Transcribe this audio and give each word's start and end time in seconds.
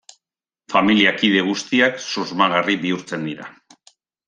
Familia-kide 0.73 1.43
guztiak 1.51 2.01
susmagarri 2.07 2.79
bihurtzen 2.87 3.31
dira. 3.31 3.53